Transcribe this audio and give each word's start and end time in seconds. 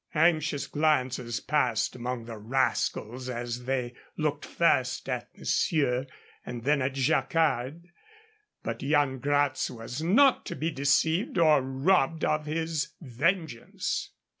Anxious 0.15 0.65
glances 0.65 1.39
passed 1.39 1.95
among 1.95 2.25
the 2.25 2.39
rascals 2.39 3.29
as 3.29 3.65
they 3.65 3.93
looked 4.17 4.45
first 4.47 5.07
at 5.07 5.29
monsieur 5.37 6.07
and 6.43 6.63
then 6.63 6.81
at 6.81 6.93
Jacquard. 6.95 7.87
But 8.63 8.81
Yan 8.81 9.19
Gratz 9.19 9.69
was 9.69 10.01
not 10.01 10.43
to 10.47 10.55
be 10.55 10.71
deceived 10.71 11.37
or 11.37 11.61
robbed 11.61 12.25
of 12.25 12.47
his 12.47 12.95
vengeance. 12.99 14.09